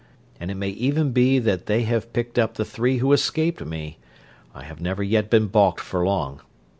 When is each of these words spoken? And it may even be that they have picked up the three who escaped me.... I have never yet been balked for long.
And 0.39 0.49
it 0.49 0.55
may 0.55 0.71
even 0.71 1.11
be 1.11 1.37
that 1.37 1.67
they 1.67 1.83
have 1.83 2.11
picked 2.11 2.39
up 2.39 2.55
the 2.55 2.65
three 2.65 2.97
who 2.97 3.13
escaped 3.13 3.63
me.... 3.63 3.99
I 4.55 4.63
have 4.63 4.81
never 4.81 5.03
yet 5.03 5.29
been 5.29 5.45
balked 5.45 5.81
for 5.81 6.03
long. 6.03 6.41